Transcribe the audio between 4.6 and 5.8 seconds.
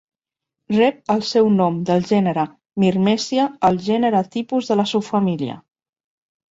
de la subfamília.